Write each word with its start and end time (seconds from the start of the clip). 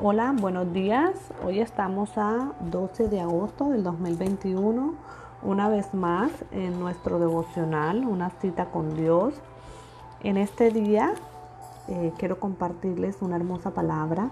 Hola, 0.00 0.32
buenos 0.32 0.72
días. 0.72 1.10
Hoy 1.44 1.58
estamos 1.58 2.16
a 2.18 2.52
12 2.60 3.08
de 3.08 3.20
agosto 3.20 3.70
del 3.70 3.82
2021, 3.82 4.94
una 5.42 5.68
vez 5.68 5.92
más 5.92 6.30
en 6.52 6.78
nuestro 6.78 7.18
devocional, 7.18 8.04
una 8.04 8.30
cita 8.30 8.66
con 8.66 8.94
Dios. 8.94 9.34
En 10.22 10.36
este 10.36 10.70
día 10.70 11.14
eh, 11.88 12.12
quiero 12.16 12.38
compartirles 12.38 13.22
una 13.22 13.34
hermosa 13.34 13.72
palabra 13.72 14.30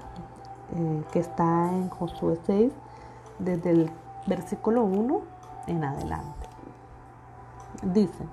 eh, 0.76 1.02
que 1.10 1.18
está 1.18 1.72
en 1.72 1.88
Josué 1.88 2.38
6, 2.46 2.72
desde 3.40 3.70
el 3.70 3.90
versículo 4.28 4.84
1 4.84 5.20
en 5.66 5.82
adelante. 5.82 6.48
Dice, 7.82 8.24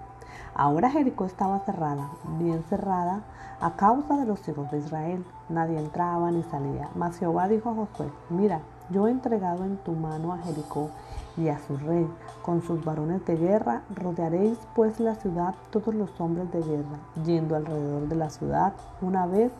ahora 0.56 0.90
Jericó 0.90 1.26
estaba 1.26 1.60
cerrada, 1.60 2.10
bien 2.40 2.64
cerrada, 2.70 3.22
a 3.62 3.72
causa 3.72 4.18
de 4.18 4.26
los 4.26 4.48
hijos 4.48 4.70
de 4.72 4.80
Israel. 4.80 5.26
Nadie 5.50 5.80
entraba 5.80 6.32
ni 6.32 6.44
salía. 6.44 6.90
Mas 6.96 7.18
Jehová 7.18 7.48
dijo 7.48 7.70
a 7.70 7.76
Josué, 7.76 8.12
mira, 8.30 8.60
yo 8.90 9.08
he 9.08 9.12
entregado 9.12 9.64
en 9.64 9.78
tu 9.78 9.94
mano 9.94 10.34
a 10.34 10.38
Jericó 10.40 10.90
y 11.38 11.48
a 11.48 11.58
su 11.60 11.78
rey, 11.78 12.08
con 12.42 12.62
sus 12.62 12.84
varones 12.84 13.26
de 13.26 13.38
guerra. 13.38 13.82
Rodearéis 13.96 14.58
pues 14.76 15.00
la 15.00 15.16
ciudad 15.16 15.56
todos 15.72 15.96
los 15.96 16.20
hombres 16.20 16.52
de 16.52 16.62
guerra, 16.62 17.00
yendo 17.24 17.56
alrededor 17.56 18.08
de 18.08 18.16
la 18.16 18.30
ciudad 18.30 18.74
una 19.02 19.26
vez, 19.26 19.52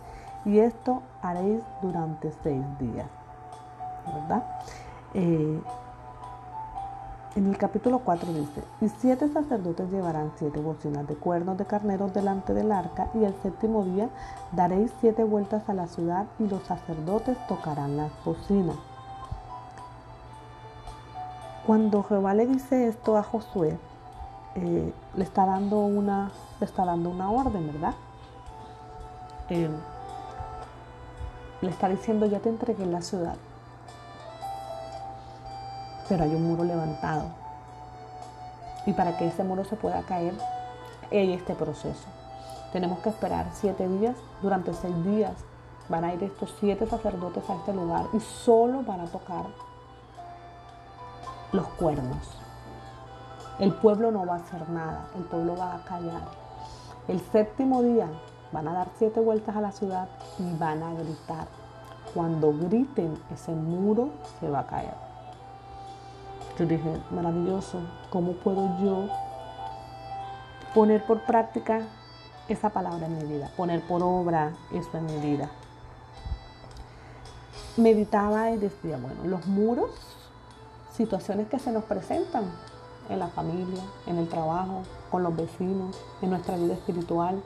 y 0.46 0.60
esto 0.60 1.02
haréis 1.22 1.64
durante 1.82 2.32
seis 2.44 2.64
días. 2.80 3.08
¿Verdad? 4.06 4.44
Eh, 5.14 5.62
en 7.36 7.48
el 7.48 7.58
capítulo 7.58 8.00
4 8.00 8.32
dice, 8.32 8.64
y 8.80 8.90
siete 8.90 9.28
sacerdotes 9.28 9.90
llevarán 9.92 10.32
siete 10.38 10.60
bocinas 10.60 11.08
de 11.08 11.16
cuernos 11.16 11.58
de 11.58 11.66
carneros 11.66 12.14
delante 12.14 12.54
del 12.54 12.72
arca, 12.72 13.10
y 13.16 13.24
el 13.24 13.34
séptimo 13.42 13.84
día 13.84 14.10
daréis 14.52 14.92
siete 15.02 15.24
vueltas 15.24 15.68
a 15.68 15.74
la 15.74 15.88
ciudad, 15.88 16.28
y 16.38 16.48
los 16.48 16.62
sacerdotes 16.64 17.36
tocarán 17.48 17.98
las 17.98 18.12
bocinas. 18.24 18.76
Cuando 21.66 22.04
Jehová 22.04 22.36
le 22.36 22.46
dice 22.46 22.88
esto 22.88 23.18
a 23.18 23.24
Josué, 23.24 23.80
eh, 24.56 24.94
le 25.16 25.24
está 25.24 25.46
dando 25.46 25.80
una, 25.80 26.32
le 26.60 26.66
está 26.66 26.86
dando 26.86 27.10
una 27.10 27.32
orden, 27.32 27.66
¿verdad? 27.74 27.96
Eh, 29.50 29.70
le 31.62 31.70
está 31.70 31.90
diciendo, 31.90 32.28
ya 32.28 32.40
te 32.40 32.50
entregué 32.50 32.86
la 32.86 33.02
ciudad, 33.02 33.36
pero 36.10 36.24
hay 36.24 36.36
un 36.36 36.48
muro 36.48 36.64
levantado. 36.64 37.26
Y 38.86 38.94
para 38.94 39.18
que 39.18 39.28
ese 39.28 39.44
muro 39.44 39.64
se 39.64 39.76
pueda 39.76 40.02
caer, 40.04 40.34
hay 41.12 41.34
este 41.34 41.54
proceso. 41.56 42.08
Tenemos 42.72 43.00
que 43.00 43.10
esperar 43.10 43.48
siete 43.54 43.88
días. 43.88 44.16
Durante 44.42 44.74
seis 44.74 45.04
días 45.06 45.34
van 45.90 46.04
a 46.04 46.14
ir 46.14 46.24
estos 46.24 46.54
siete 46.60 46.88
sacerdotes 46.88 47.48
a 47.50 47.56
este 47.56 47.74
lugar 47.74 48.08
y 48.14 48.20
solo 48.20 48.82
van 48.84 49.02
a 49.02 49.06
tocar 49.06 49.46
los 51.52 51.68
cuernos. 51.68 52.18
El 53.60 53.74
pueblo 53.74 54.12
no 54.12 54.26
va 54.26 54.36
a 54.36 54.38
hacer 54.38 54.68
nada, 54.70 55.06
el 55.16 55.24
pueblo 55.24 55.56
va 55.56 55.76
a 55.76 55.84
callar. 55.84 56.24
El 57.08 57.22
séptimo 57.32 57.84
día 57.84 58.08
van 58.52 58.68
a 58.68 58.74
dar 58.74 58.88
siete 58.98 59.20
vueltas 59.20 59.56
a 59.56 59.62
la 59.62 59.72
ciudad 59.72 60.08
y 60.40 60.58
van 60.58 60.82
a 60.82 60.94
gritar. 60.94 61.48
Cuando 62.14 62.54
griten, 62.54 63.22
ese 63.32 63.52
muro 63.52 64.10
se 64.40 64.50
va 64.50 64.60
a 64.60 64.68
caer. 64.68 65.13
Yo 66.58 66.68
dije, 66.68 67.02
maravilloso, 67.10 67.80
¿cómo 68.12 68.34
puedo 68.34 68.78
yo 68.80 69.08
poner 70.76 71.04
por 71.06 71.22
práctica 71.22 71.82
esa 72.48 72.70
palabra 72.70 73.08
en 73.08 73.18
mi 73.18 73.24
vida? 73.24 73.50
Poner 73.58 73.82
por 73.82 74.04
obra 74.04 74.54
eso 74.72 74.90
en 74.96 75.06
mi 75.08 75.18
vida. 75.18 75.50
Meditaba 77.76 78.52
y 78.52 78.58
decía, 78.58 78.98
bueno, 78.98 79.24
los 79.26 79.48
muros, 79.48 79.90
situaciones 80.96 81.48
que 81.48 81.58
se 81.58 81.72
nos 81.72 81.86
presentan 81.86 82.46
en 83.10 83.18
la 83.18 83.30
familia, 83.30 83.82
en 84.06 84.18
el 84.18 84.28
trabajo, 84.28 84.84
con 85.10 85.24
los 85.24 85.36
vecinos, 85.36 86.00
en 86.22 86.30
nuestra 86.30 86.56
vida 86.56 86.74
espiritual, 86.74 87.42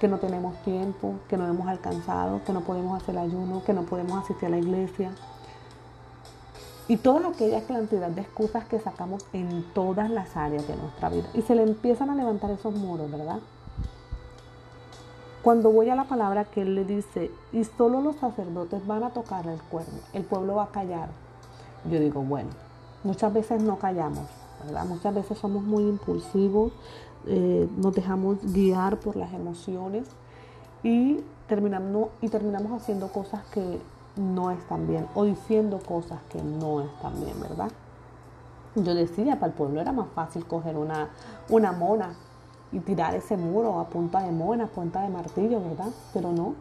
que 0.00 0.08
no 0.08 0.18
tenemos 0.18 0.56
tiempo, 0.62 1.14
que 1.28 1.36
no 1.36 1.46
hemos 1.46 1.68
alcanzado, 1.68 2.42
que 2.44 2.52
no 2.52 2.62
podemos 2.62 3.00
hacer 3.00 3.16
ayuno, 3.16 3.62
que 3.64 3.72
no 3.72 3.82
podemos 3.82 4.24
asistir 4.24 4.46
a 4.46 4.50
la 4.50 4.58
iglesia, 4.58 5.12
y 6.88 6.96
todas 6.96 7.24
aquellas 7.26 7.64
cantidad 7.64 8.08
de 8.08 8.22
excusas 8.22 8.64
que 8.64 8.80
sacamos 8.80 9.24
en 9.34 9.62
todas 9.74 10.10
las 10.10 10.36
áreas 10.36 10.66
de 10.66 10.74
nuestra 10.76 11.10
vida. 11.10 11.28
Y 11.34 11.42
se 11.42 11.54
le 11.54 11.62
empiezan 11.62 12.08
a 12.08 12.14
levantar 12.14 12.50
esos 12.50 12.74
muros, 12.74 13.10
¿verdad? 13.10 13.40
Cuando 15.42 15.70
voy 15.70 15.90
a 15.90 15.94
la 15.94 16.04
palabra 16.04 16.46
que 16.46 16.62
él 16.62 16.74
le 16.74 16.84
dice, 16.84 17.30
y 17.52 17.64
solo 17.64 18.00
los 18.00 18.16
sacerdotes 18.16 18.86
van 18.86 19.04
a 19.04 19.10
tocar 19.10 19.46
el 19.46 19.60
cuerno, 19.62 19.98
el 20.14 20.24
pueblo 20.24 20.56
va 20.56 20.64
a 20.64 20.68
callar. 20.68 21.10
Yo 21.90 22.00
digo, 22.00 22.22
bueno, 22.22 22.50
muchas 23.04 23.32
veces 23.32 23.62
no 23.62 23.78
callamos, 23.78 24.26
¿verdad? 24.64 24.86
Muchas 24.86 25.14
veces 25.14 25.38
somos 25.38 25.62
muy 25.62 25.84
impulsivos, 25.84 26.72
eh, 27.26 27.68
nos 27.76 27.94
dejamos 27.94 28.38
guiar 28.42 28.98
por 28.98 29.16
las 29.16 29.32
emociones 29.34 30.06
y 30.82 31.20
terminamos, 31.46 32.08
y 32.22 32.28
terminamos 32.28 32.80
haciendo 32.80 33.08
cosas 33.08 33.44
que 33.52 33.78
no 34.18 34.50
están 34.50 34.86
bien 34.86 35.06
o 35.14 35.24
diciendo 35.24 35.78
cosas 35.86 36.20
que 36.28 36.42
no 36.42 36.80
están 36.80 37.20
bien, 37.20 37.40
¿verdad? 37.40 37.70
Yo 38.74 38.94
decía, 38.94 39.36
para 39.36 39.46
el 39.46 39.52
pueblo 39.52 39.80
era 39.80 39.92
más 39.92 40.08
fácil 40.14 40.44
coger 40.44 40.76
una, 40.76 41.08
una 41.48 41.72
mona 41.72 42.14
y 42.72 42.80
tirar 42.80 43.14
ese 43.14 43.36
muro 43.36 43.78
a 43.80 43.88
punta 43.88 44.20
de 44.20 44.30
mona, 44.30 44.64
a 44.64 44.68
punta 44.68 45.02
de 45.02 45.08
martillo, 45.08 45.60
¿verdad? 45.60 45.90
Pero 46.12 46.32
no. 46.32 46.54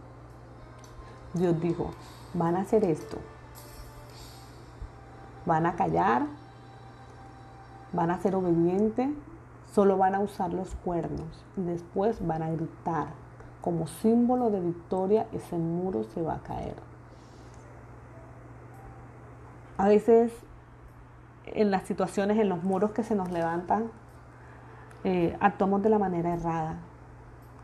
Dios 1.34 1.60
dijo, 1.60 1.92
van 2.34 2.56
a 2.56 2.62
hacer 2.62 2.84
esto. 2.84 3.18
Van 5.46 5.66
a 5.66 5.76
callar, 5.76 6.26
van 7.92 8.12
a 8.12 8.20
ser 8.20 8.36
obedientes, 8.36 9.10
solo 9.74 9.98
van 9.98 10.16
a 10.16 10.20
usar 10.20 10.54
los 10.54 10.76
cuernos 10.76 11.46
y 11.58 11.62
después 11.62 12.26
van 12.26 12.44
a 12.44 12.52
gritar. 12.52 13.08
Como 13.62 13.88
símbolo 13.88 14.50
de 14.50 14.62
victoria, 14.62 15.28
ese 15.34 15.58
muro 15.58 16.04
se 16.14 16.22
va 16.22 16.36
a 16.36 16.40
caer. 16.40 16.87
A 19.78 19.88
veces 19.88 20.32
en 21.46 21.72
las 21.72 21.84
situaciones, 21.84 22.38
en 22.38 22.50
los 22.50 22.64
muros 22.64 22.92
que 22.92 23.04
se 23.04 23.16
nos 23.16 23.32
levantan, 23.32 23.90
eh, 25.04 25.38
actuamos 25.40 25.84
de 25.84 25.90
la 25.90 26.00
manera 26.00 26.34
errada. 26.34 26.76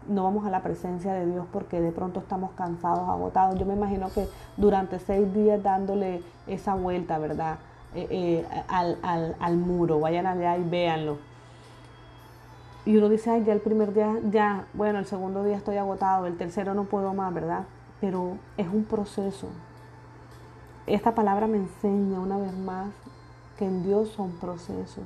No 0.08 0.24
vamos 0.24 0.46
a 0.46 0.50
la 0.50 0.62
presencia 0.62 1.14
de 1.14 1.26
Dios 1.26 1.46
porque 1.52 1.80
de 1.82 1.92
pronto 1.92 2.20
estamos 2.20 2.52
cansados, 2.52 3.10
agotados. 3.10 3.58
Yo 3.60 3.66
me 3.66 3.74
imagino 3.74 4.12
que 4.14 4.28
durante 4.58 5.00
seis 5.00 5.34
días 5.34 5.64
dándole 5.64 6.22
esa 6.48 6.76
vuelta, 6.76 7.18
¿verdad? 7.18 7.58
Eh, 7.96 8.08
eh, 8.10 8.64
al, 8.68 8.98
al, 9.40 9.58
muro, 9.58 10.00
vayan 10.00 10.26
allá 10.26 10.58
y 10.58 10.64
véanlo. 10.64 11.18
Y 12.86 12.98
uno 12.98 13.08
dice, 13.08 13.30
ay, 13.30 13.44
ya 13.46 13.54
el 13.54 13.62
primer 13.62 13.94
día, 13.94 14.18
ya, 14.30 14.66
bueno, 14.74 15.00
el 15.00 15.06
segundo 15.06 15.44
día 15.44 15.56
estoy 15.56 15.78
agotado, 15.78 16.26
el 16.26 16.38
tercero 16.38 16.74
no 16.74 16.84
puedo 16.84 17.14
más, 17.14 17.34
¿verdad? 17.34 17.64
Pero 18.02 18.38
es 18.58 18.68
un 18.68 18.84
proceso, 18.84 19.48
esta 20.86 21.16
palabra 21.16 21.48
me 21.48 21.58
enseña 21.58 22.20
una 22.20 22.38
vez 22.38 22.54
más 22.58 22.90
que 23.58 23.66
en 23.66 23.84
Dios 23.84 24.10
son 24.10 24.32
procesos. 24.32 25.06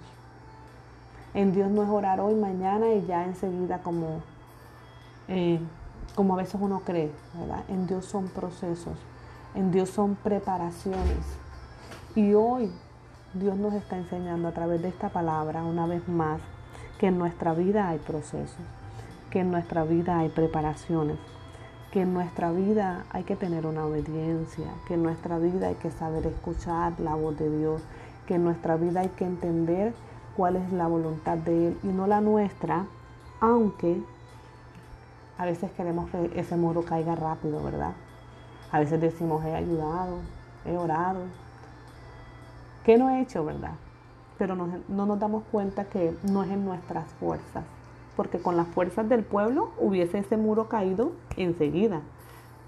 En 1.34 1.54
Dios 1.54 1.70
no 1.70 1.84
es 1.84 1.90
orar 1.90 2.20
hoy, 2.20 2.34
mañana 2.36 2.94
y 2.94 3.06
ya 3.06 3.26
enseguida 3.26 3.80
como, 3.84 4.22
eh, 5.28 5.60
como 6.16 6.34
a 6.34 6.38
veces 6.38 6.60
uno 6.60 6.82
cree, 6.84 7.12
¿verdad? 7.36 7.64
En 7.68 7.86
Dios 7.86 8.06
son 8.06 8.28
procesos, 8.30 8.98
en 9.54 9.72
Dios 9.72 9.90
son 9.90 10.16
preparaciones. 10.16 11.38
Y 12.16 12.34
hoy 12.34 12.72
Dios 13.34 13.58
nos 13.58 13.74
está 13.74 13.98
enseñando 13.98 14.48
a 14.48 14.52
través 14.54 14.82
de 14.82 14.88
esta 14.88 15.10
palabra 15.10 15.64
una 15.64 15.86
vez 15.86 16.08
más 16.08 16.42
que 16.98 17.08
en 17.08 17.20
nuestra 17.20 17.54
vida 17.54 17.90
hay 17.90 18.00
procesos, 18.00 18.66
que 19.30 19.42
en 19.42 19.52
nuestra 19.52 19.84
vida 19.84 20.18
hay 20.20 20.30
preparaciones, 20.30 21.18
que 21.92 22.02
en 22.02 22.14
nuestra 22.14 22.52
vida 22.52 23.06
hay 23.12 23.24
que 23.24 23.36
tener 23.36 23.66
una 23.66 23.86
obediencia, 23.86 24.68
que 24.88 24.96
en 24.96 25.04
nuestra 25.04 25.38
vida 25.40 25.68
hay 25.68 25.76
que 25.76 25.92
saber 25.92 26.26
escuchar 26.26 27.00
la 27.00 27.16
voz 27.16 27.38
de 27.38 27.50
Dios, 27.58 27.82
que 28.26 28.36
en 28.36 28.44
nuestra 28.44 28.76
vida 28.76 29.02
hay 29.02 29.10
que 29.10 29.26
entender 29.26 29.94
cuál 30.36 30.58
es 30.58 30.72
la 30.74 30.88
voluntad 30.88 31.38
de 31.38 31.70
Él 31.70 31.80
y 31.84 31.88
no 31.88 32.06
la 32.08 32.22
nuestra, 32.22 32.86
aunque 33.40 34.02
a 35.38 35.46
veces 35.46 35.72
queremos 35.72 36.10
que 36.10 36.32
ese 36.36 36.58
muro 36.58 36.84
caiga 36.84 37.16
rápido, 37.16 37.64
¿verdad? 37.64 37.94
A 38.72 38.80
veces 38.80 39.00
decimos, 39.00 39.46
he 39.46 39.56
ayudado, 39.56 40.18
he 40.66 40.76
orado. 40.76 41.22
¿Qué 42.84 42.98
no 42.98 43.10
he 43.10 43.22
hecho, 43.22 43.46
verdad? 43.46 43.74
Pero 44.38 44.56
no, 44.56 44.68
no 44.88 45.06
nos 45.06 45.20
damos 45.20 45.44
cuenta 45.52 45.86
que 45.86 46.16
no 46.24 46.44
es 46.44 46.52
en 46.52 46.66
nuestras 46.66 47.06
fuerzas, 47.20 47.64
porque 48.18 48.40
con 48.40 48.58
las 48.58 48.68
fuerzas 48.68 49.08
del 49.08 49.24
pueblo 49.24 49.70
hubiese 49.80 50.18
ese 50.18 50.36
muro 50.36 50.68
caído 50.68 51.12
enseguida, 51.38 52.02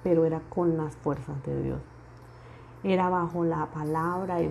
pero 0.03 0.23
era 0.23 0.39
con 0.47 0.77
las 0.77 0.95
fuerzas 0.95 1.43
de 1.43 1.63
Dios. 1.63 1.79
Era 2.81 3.09
bajo 3.09 3.43
la 3.43 3.65
palabra 3.65 4.41
y 4.41 4.49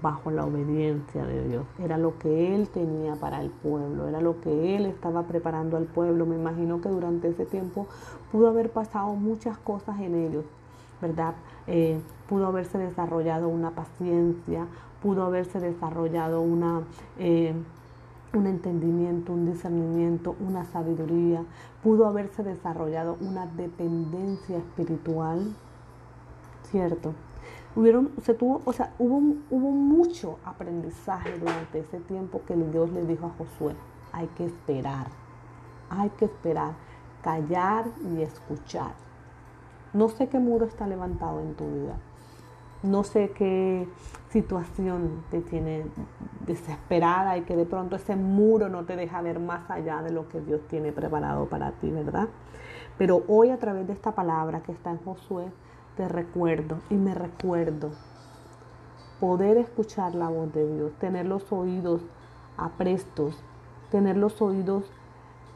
bajo 0.00 0.30
la 0.30 0.44
obediencia 0.44 1.24
de 1.24 1.48
Dios. 1.48 1.64
Era 1.80 1.98
lo 1.98 2.18
que 2.18 2.54
Él 2.54 2.68
tenía 2.68 3.16
para 3.16 3.40
el 3.40 3.50
pueblo, 3.50 4.06
era 4.06 4.20
lo 4.20 4.40
que 4.40 4.76
Él 4.76 4.86
estaba 4.86 5.24
preparando 5.24 5.76
al 5.76 5.86
pueblo. 5.86 6.24
Me 6.24 6.36
imagino 6.36 6.80
que 6.80 6.88
durante 6.88 7.28
ese 7.28 7.46
tiempo 7.46 7.88
pudo 8.30 8.48
haber 8.48 8.70
pasado 8.70 9.14
muchas 9.14 9.58
cosas 9.58 9.98
en 9.98 10.14
ellos, 10.14 10.44
¿verdad? 11.00 11.34
Eh, 11.66 11.98
pudo 12.28 12.46
haberse 12.46 12.78
desarrollado 12.78 13.48
una 13.48 13.70
paciencia, 13.70 14.66
pudo 15.02 15.24
haberse 15.24 15.58
desarrollado 15.58 16.42
una, 16.42 16.82
eh, 17.18 17.54
un 18.38 18.46
entendimiento, 18.46 19.32
un 19.32 19.46
discernimiento, 19.46 20.36
una 20.40 20.64
sabiduría, 20.64 21.44
pudo 21.82 22.06
haberse 22.06 22.42
desarrollado 22.42 23.16
una 23.20 23.46
dependencia 23.46 24.58
espiritual, 24.58 25.54
¿cierto? 26.70 27.14
Hubieron, 27.76 28.10
se 28.22 28.34
tuvo, 28.34 28.62
o 28.64 28.72
sea, 28.72 28.94
hubo, 28.98 29.16
hubo 29.50 29.70
mucho 29.70 30.38
aprendizaje 30.44 31.38
durante 31.38 31.80
ese 31.80 32.00
tiempo 32.00 32.42
que 32.46 32.54
Dios 32.54 32.90
le 32.92 33.04
dijo 33.04 33.26
a 33.26 33.30
Josué, 33.30 33.74
hay 34.12 34.28
que 34.28 34.44
esperar, 34.46 35.08
hay 35.90 36.10
que 36.10 36.26
esperar, 36.26 36.74
callar 37.22 37.86
y 38.12 38.22
escuchar. 38.22 38.92
No 39.92 40.08
sé 40.08 40.28
qué 40.28 40.38
muro 40.38 40.66
está 40.66 40.86
levantado 40.86 41.40
en 41.40 41.54
tu 41.54 41.64
vida. 41.64 41.96
No 42.84 43.02
sé 43.02 43.30
qué 43.30 43.88
situación 44.28 45.24
te 45.30 45.40
tiene 45.40 45.86
desesperada 46.46 47.38
y 47.38 47.42
que 47.42 47.56
de 47.56 47.64
pronto 47.64 47.96
ese 47.96 48.14
muro 48.14 48.68
no 48.68 48.84
te 48.84 48.94
deja 48.94 49.22
ver 49.22 49.40
más 49.40 49.70
allá 49.70 50.02
de 50.02 50.12
lo 50.12 50.28
que 50.28 50.42
Dios 50.42 50.60
tiene 50.68 50.92
preparado 50.92 51.46
para 51.46 51.72
ti, 51.72 51.90
¿verdad? 51.90 52.28
Pero 52.98 53.24
hoy 53.26 53.48
a 53.48 53.58
través 53.58 53.86
de 53.86 53.94
esta 53.94 54.12
palabra 54.12 54.62
que 54.62 54.72
está 54.72 54.90
en 54.90 54.98
Josué, 54.98 55.46
te 55.96 56.08
recuerdo 56.08 56.76
y 56.90 56.96
me 56.96 57.14
recuerdo 57.14 57.92
poder 59.18 59.56
escuchar 59.56 60.14
la 60.14 60.28
voz 60.28 60.52
de 60.52 60.70
Dios, 60.76 60.92
tener 60.98 61.24
los 61.24 61.50
oídos 61.52 62.02
aprestos, 62.58 63.42
tener 63.90 64.18
los 64.18 64.42
oídos 64.42 64.84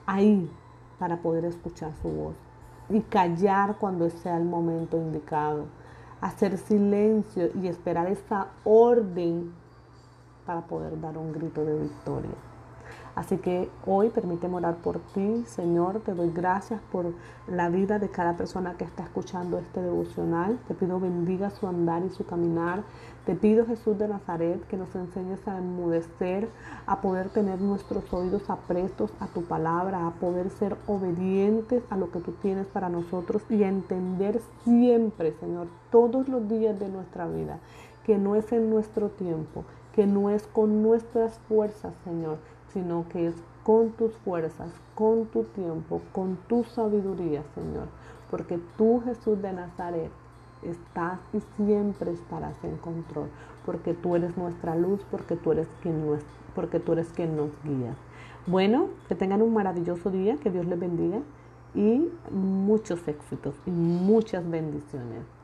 ahí 0.06 0.50
para 0.98 1.19
poder 1.19 1.44
escuchar 1.44 1.92
su 2.00 2.08
voz 2.08 2.34
y 2.88 3.00
callar 3.02 3.76
cuando 3.76 4.08
sea 4.08 4.38
el 4.38 4.44
momento 4.44 4.96
indicado, 4.96 5.66
hacer 6.20 6.59
silencio 6.59 7.50
y 7.61 7.69
esperar 7.69 8.09
esa 8.09 8.49
orden 8.65 9.53
para 10.47 10.62
poder 10.62 11.00
dar 11.00 11.17
un 11.19 11.32
grito 11.32 11.65
de 11.65 11.79
victoria. 11.79 12.47
Así 13.19 13.38
que 13.38 13.69
hoy 13.85 14.11
permíteme 14.11 14.55
orar 14.55 14.76
por 14.76 15.00
ti, 15.12 15.43
Señor. 15.44 15.99
Te 16.06 16.15
doy 16.15 16.31
gracias 16.31 16.81
por 16.93 17.15
la 17.49 17.69
vida 17.69 17.99
de 17.99 18.11
cada 18.11 18.37
persona 18.37 18.75
que 18.75 18.85
está 18.85 19.03
escuchando 19.03 19.59
este 19.59 19.82
devocional. 19.82 20.56
Te 20.69 20.75
pido 20.75 21.00
bendiga 21.00 21.50
su 21.50 21.67
andar 21.67 22.05
y 22.05 22.11
su 22.11 22.25
caminar. 22.25 22.85
Te 23.26 23.35
pido, 23.35 23.67
Jesús 23.67 23.99
de 23.99 24.06
Nazaret, 24.06 24.65
que 24.69 24.76
nos 24.76 24.94
enseñes 24.94 25.49
a 25.49 25.59
enmudecer, 25.59 26.49
a 26.87 27.00
poder 27.00 27.29
tener 27.31 27.61
nuestros 27.61 28.05
oídos 28.12 28.49
aprestos 28.49 29.11
a 29.19 29.26
tu 29.26 29.43
palabra, 29.43 30.06
a 30.06 30.12
poder 30.12 30.49
ser 30.50 30.76
obedientes 30.87 31.82
a 31.91 31.97
lo 31.97 32.12
que 32.12 32.20
tú 32.20 32.31
tienes 32.41 32.69
para 32.69 32.88
nosotros 32.88 33.43
y 33.50 33.65
a 33.65 33.69
entender 33.69 34.41
siempre, 34.62 35.35
Señor, 35.41 35.67
todos 35.91 36.29
los 36.29 36.49
días 36.49 36.79
de 36.79 36.88
nuestra 36.88 37.26
vida, 37.26 37.59
que 38.05 38.17
no 38.17 38.37
es 38.37 38.53
en 38.53 38.70
nuestro 38.70 39.09
tiempo, 39.09 39.65
que 39.93 40.06
no 40.06 40.31
es 40.31 40.47
con 40.47 40.85
nuestras 40.85 41.41
fuerzas, 41.49 41.93
Señor, 42.05 42.38
sino 42.73 43.06
que 43.09 43.29
es 43.29 43.35
con 43.62 43.91
tus 43.91 44.12
fuerzas, 44.19 44.70
con 44.94 45.26
tu 45.26 45.44
tiempo, 45.44 46.00
con 46.12 46.37
tu 46.49 46.65
sabiduría, 46.65 47.43
Señor. 47.55 47.87
Porque 48.31 48.59
tú, 48.76 49.03
Jesús 49.05 49.41
de 49.43 49.53
Nazaret, 49.53 50.11
estás 50.62 51.20
y 51.32 51.41
siempre 51.56 52.12
estarás 52.12 52.56
en 52.65 52.76
control, 52.79 53.29
porque 53.65 53.94
tú 53.94 54.17
eres 54.17 54.37
nuestra 54.37 54.75
luz, 54.75 55.00
porque 55.11 55.37
tú 55.37 55.53
eres 55.53 55.69
quien 55.82 56.06
nos, 56.06 56.20
porque 56.55 56.81
tú 56.81 56.93
eres 56.93 57.09
quien 57.11 57.37
nos 57.37 57.50
guía. 57.65 57.94
Bueno, 58.47 58.88
que 59.09 59.15
tengan 59.15 59.43
un 59.43 59.53
maravilloso 59.53 60.11
día, 60.11 60.37
que 60.37 60.50
Dios 60.50 60.67
les 60.67 60.81
bendiga 60.81 61.19
y 61.75 62.11
muchos 62.31 63.06
éxitos 63.06 63.55
y 63.67 63.70
muchas 63.70 64.49
bendiciones. 64.49 65.38